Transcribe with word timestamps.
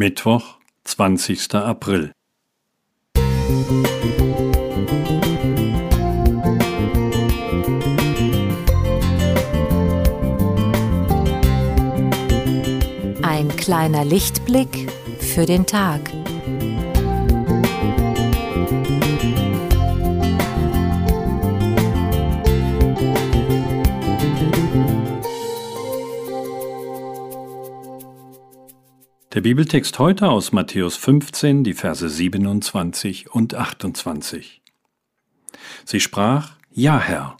Mittwoch, 0.00 0.56
20. 0.84 1.56
April. 1.56 2.12
Ein 13.20 13.54
kleiner 13.58 14.06
Lichtblick 14.06 14.90
für 15.18 15.44
den 15.44 15.66
Tag. 15.66 16.19
Der 29.32 29.42
Bibeltext 29.42 29.96
heute 30.00 30.28
aus 30.28 30.50
Matthäus 30.50 30.96
15, 30.96 31.62
die 31.62 31.74
Verse 31.74 32.08
27 32.08 33.30
und 33.30 33.54
28. 33.54 34.60
Sie 35.84 36.00
sprach, 36.00 36.56
Ja, 36.72 36.98
Herr. 36.98 37.36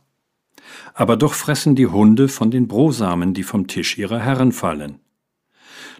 Aber 0.94 1.16
doch 1.16 1.34
fressen 1.34 1.74
die 1.74 1.88
Hunde 1.88 2.28
von 2.28 2.52
den 2.52 2.68
Brosamen, 2.68 3.34
die 3.34 3.42
vom 3.42 3.66
Tisch 3.66 3.98
ihrer 3.98 4.20
Herren 4.20 4.52
fallen. 4.52 5.00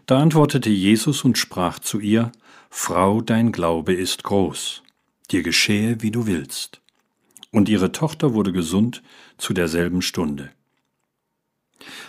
Da 0.06 0.20
antwortete 0.20 0.70
Jesus 0.70 1.24
und 1.24 1.38
sprach 1.38 1.80
zu 1.80 1.98
ihr, 1.98 2.30
Frau, 2.70 3.20
dein 3.20 3.50
Glaube 3.50 3.92
ist 3.92 4.22
groß, 4.22 4.84
dir 5.32 5.42
geschehe, 5.42 6.02
wie 6.02 6.12
du 6.12 6.28
willst. 6.28 6.82
Und 7.50 7.68
ihre 7.68 7.90
Tochter 7.90 8.32
wurde 8.32 8.52
gesund 8.52 9.02
zu 9.38 9.54
derselben 9.54 10.02
Stunde. 10.02 10.52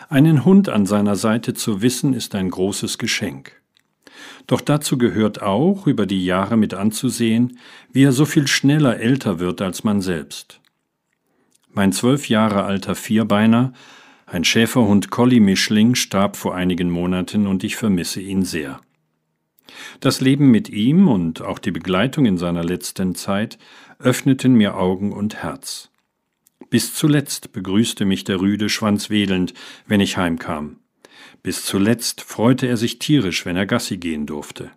Einen 0.08 0.46
Hund 0.46 0.70
an 0.70 0.86
seiner 0.86 1.16
Seite 1.16 1.56
zu 1.56 1.82
wissen, 1.82 2.14
ist 2.14 2.36
ein 2.36 2.52
großes 2.52 3.00
Geschenk. 3.00 3.60
Doch 4.52 4.60
dazu 4.60 4.98
gehört 4.98 5.42
auch, 5.42 5.88
über 5.88 6.06
die 6.06 6.26
Jahre 6.26 6.58
mit 6.58 6.74
anzusehen, 6.74 7.58
wie 7.94 8.04
er 8.04 8.12
so 8.12 8.26
viel 8.26 8.48
schneller 8.48 9.00
älter 9.00 9.40
wird 9.40 9.62
als 9.62 9.86
man 9.86 10.02
selbst. 10.02 10.60
Mein 11.70 11.94
zwölf 11.94 12.28
Jahre 12.28 12.64
alter 12.64 12.96
Vierbeiner, 12.96 13.72
ein 14.26 14.44
Schäferhund 14.44 15.10
Collie-Mischling, 15.10 15.96
starb 15.96 16.36
vor 16.36 16.54
einigen 16.54 16.90
Monaten 16.90 17.48
und 17.48 17.64
ich 17.64 17.78
vermisse 17.78 18.20
ihn 18.20 18.44
sehr. 18.44 18.82
Das 20.02 20.20
Leben 20.20 20.52
mit 20.52 20.68
ihm 20.68 21.08
und 21.08 21.42
auch 21.42 21.58
die 21.58 21.72
Begleitung 21.72 22.26
in 22.26 22.38
seiner 22.38 22.66
letzten 22.66 23.16
Zeit 23.16 23.58
öffneten 24.00 24.56
mir 24.56 24.76
Augen 24.76 25.14
und 25.14 25.44
Herz. 25.44 25.92
Bis 26.70 26.94
zuletzt 26.94 27.54
begrüßte 27.54 28.04
mich 28.04 28.26
der 28.26 28.42
Rüde 28.42 28.68
schwanzwedelnd, 28.68 29.54
wenn 29.88 30.02
ich 30.02 30.18
heimkam. 30.18 30.82
Bis 31.44 31.64
zuletzt 31.66 32.22
freute 32.22 32.68
er 32.68 32.78
sich 32.78 33.00
tierisch, 33.00 33.46
wenn 33.46 33.56
er 33.56 33.66
Gassi 33.66 33.98
gehen 33.98 34.26
durfte. 34.26 34.72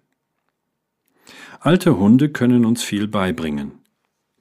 Alte 1.60 1.98
Hunde 1.98 2.28
können 2.28 2.64
uns 2.64 2.82
viel 2.82 3.08
beibringen. 3.08 3.72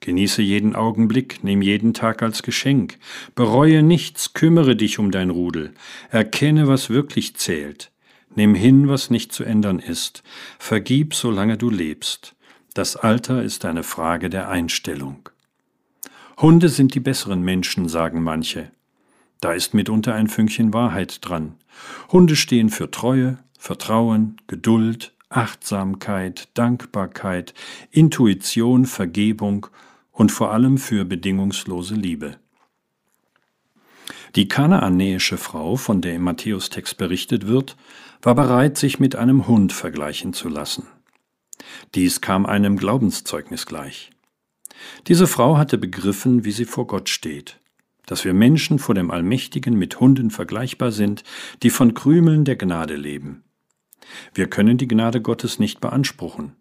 Genieße 0.00 0.42
jeden 0.42 0.76
Augenblick, 0.76 1.42
nimm 1.42 1.62
jeden 1.62 1.94
Tag 1.94 2.22
als 2.22 2.42
Geschenk, 2.42 2.98
bereue 3.34 3.82
nichts, 3.82 4.34
kümmere 4.34 4.76
dich 4.76 4.98
um 4.98 5.10
dein 5.10 5.30
Rudel, 5.30 5.72
erkenne, 6.10 6.68
was 6.68 6.90
wirklich 6.90 7.36
zählt, 7.36 7.90
nimm 8.34 8.54
hin, 8.54 8.88
was 8.88 9.08
nicht 9.08 9.32
zu 9.32 9.44
ändern 9.44 9.78
ist, 9.78 10.22
vergib, 10.58 11.14
solange 11.14 11.56
du 11.56 11.70
lebst. 11.70 12.34
Das 12.74 12.96
Alter 12.96 13.42
ist 13.42 13.64
eine 13.64 13.82
Frage 13.82 14.28
der 14.28 14.50
Einstellung. 14.50 15.30
Hunde 16.36 16.68
sind 16.68 16.94
die 16.94 17.00
besseren 17.00 17.40
Menschen, 17.40 17.88
sagen 17.88 18.22
manche. 18.22 18.70
Da 19.40 19.52
ist 19.52 19.74
mitunter 19.74 20.14
ein 20.14 20.28
Fünkchen 20.28 20.72
Wahrheit 20.72 21.18
dran. 21.20 21.56
Hunde 22.10 22.36
stehen 22.36 22.70
für 22.70 22.90
Treue, 22.90 23.38
Vertrauen, 23.58 24.36
Geduld, 24.46 25.12
Achtsamkeit, 25.28 26.48
Dankbarkeit, 26.54 27.54
Intuition, 27.90 28.86
Vergebung 28.86 29.66
und 30.12 30.30
vor 30.30 30.52
allem 30.52 30.78
für 30.78 31.04
bedingungslose 31.04 31.94
Liebe. 31.94 32.36
Die 34.36 34.48
kanaanäische 34.48 35.36
Frau, 35.36 35.76
von 35.76 36.00
der 36.00 36.14
im 36.14 36.22
Matthäustext 36.22 36.96
berichtet 36.96 37.46
wird, 37.46 37.76
war 38.22 38.34
bereit, 38.34 38.78
sich 38.78 38.98
mit 38.98 39.16
einem 39.16 39.46
Hund 39.46 39.72
vergleichen 39.72 40.32
zu 40.32 40.48
lassen. 40.48 40.86
Dies 41.94 42.20
kam 42.20 42.46
einem 42.46 42.76
Glaubenszeugnis 42.76 43.66
gleich. 43.66 44.10
Diese 45.06 45.26
Frau 45.26 45.56
hatte 45.56 45.78
begriffen, 45.78 46.44
wie 46.44 46.52
sie 46.52 46.64
vor 46.64 46.86
Gott 46.86 47.08
steht 47.08 47.58
dass 48.06 48.24
wir 48.24 48.34
Menschen 48.34 48.78
vor 48.78 48.94
dem 48.94 49.10
Allmächtigen 49.10 49.78
mit 49.78 50.00
Hunden 50.00 50.30
vergleichbar 50.30 50.92
sind, 50.92 51.24
die 51.62 51.70
von 51.70 51.94
Krümeln 51.94 52.44
der 52.44 52.56
Gnade 52.56 52.96
leben. 52.96 53.44
Wir 54.34 54.48
können 54.48 54.78
die 54.78 54.88
Gnade 54.88 55.20
Gottes 55.20 55.58
nicht 55.58 55.80
beanspruchen. 55.80 56.52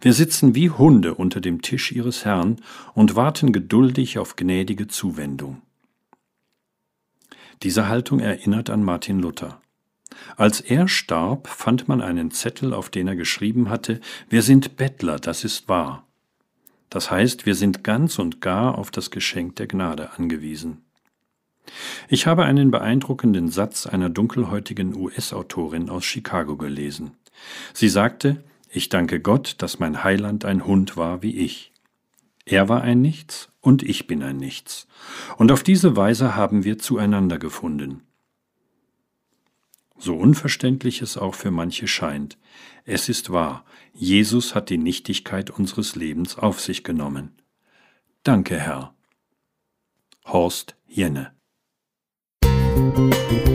Wir 0.00 0.12
sitzen 0.12 0.54
wie 0.54 0.70
Hunde 0.70 1.14
unter 1.14 1.40
dem 1.40 1.62
Tisch 1.62 1.92
ihres 1.92 2.24
Herrn 2.24 2.56
und 2.94 3.16
warten 3.16 3.52
geduldig 3.52 4.18
auf 4.18 4.36
gnädige 4.36 4.86
Zuwendung. 4.86 5.62
Diese 7.62 7.88
Haltung 7.88 8.20
erinnert 8.20 8.70
an 8.70 8.82
Martin 8.82 9.20
Luther. 9.20 9.60
Als 10.36 10.60
er 10.60 10.86
starb, 10.86 11.48
fand 11.48 11.88
man 11.88 12.00
einen 12.00 12.30
Zettel, 12.30 12.74
auf 12.74 12.90
den 12.90 13.08
er 13.08 13.16
geschrieben 13.16 13.68
hatte, 13.68 14.00
wir 14.28 14.42
sind 14.42 14.76
Bettler, 14.76 15.18
das 15.18 15.44
ist 15.44 15.68
wahr. 15.68 16.06
Das 16.94 17.10
heißt, 17.10 17.44
wir 17.44 17.56
sind 17.56 17.82
ganz 17.82 18.20
und 18.20 18.40
gar 18.40 18.78
auf 18.78 18.92
das 18.92 19.10
Geschenk 19.10 19.56
der 19.56 19.66
Gnade 19.66 20.12
angewiesen. 20.16 20.84
Ich 22.08 22.28
habe 22.28 22.44
einen 22.44 22.70
beeindruckenden 22.70 23.48
Satz 23.48 23.88
einer 23.88 24.08
dunkelhäutigen 24.10 24.94
US-Autorin 24.94 25.90
aus 25.90 26.04
Chicago 26.04 26.56
gelesen. 26.56 27.16
Sie 27.72 27.88
sagte, 27.88 28.44
ich 28.70 28.90
danke 28.90 29.18
Gott, 29.18 29.56
dass 29.58 29.80
mein 29.80 30.04
Heiland 30.04 30.44
ein 30.44 30.66
Hund 30.66 30.96
war 30.96 31.20
wie 31.20 31.36
ich. 31.36 31.72
Er 32.44 32.68
war 32.68 32.82
ein 32.82 33.02
Nichts 33.02 33.50
und 33.60 33.82
ich 33.82 34.06
bin 34.06 34.22
ein 34.22 34.36
Nichts. 34.36 34.86
Und 35.36 35.50
auf 35.50 35.64
diese 35.64 35.96
Weise 35.96 36.36
haben 36.36 36.62
wir 36.62 36.78
zueinander 36.78 37.40
gefunden 37.40 38.02
so 40.04 40.16
unverständlich 40.16 41.02
es 41.02 41.16
auch 41.16 41.34
für 41.34 41.50
manche 41.50 41.88
scheint. 41.88 42.38
Es 42.84 43.08
ist 43.08 43.30
wahr, 43.30 43.64
Jesus 43.92 44.54
hat 44.54 44.70
die 44.70 44.78
Nichtigkeit 44.78 45.50
unseres 45.50 45.96
Lebens 45.96 46.38
auf 46.38 46.60
sich 46.60 46.84
genommen. 46.84 47.32
Danke, 48.22 48.58
Herr. 48.58 48.94
Horst 50.26 50.76
Jenne 50.86 51.32
Musik 52.44 53.53